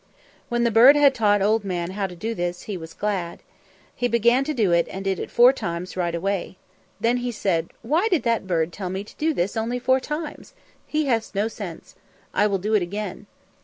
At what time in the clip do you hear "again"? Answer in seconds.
12.81-13.27